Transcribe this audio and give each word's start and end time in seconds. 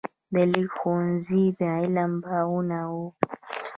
د 0.33 0.35
لیک 0.51 0.69
ښوونځي 0.79 1.43
د 1.59 1.59
علم 1.77 2.11
باغونه 2.23 2.79
وو. 2.91 3.07